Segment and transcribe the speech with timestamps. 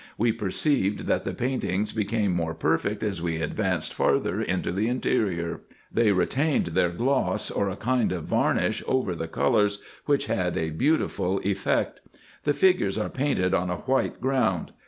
[0.17, 5.61] We perceived, that the paintings became more perfect as we advanced farther into the interior.
[5.91, 10.71] They retained their gloss, or a kind of varnish over the colours, which had a
[10.71, 12.01] beautiful effect.
[12.45, 14.71] The figures are painted on a white ground.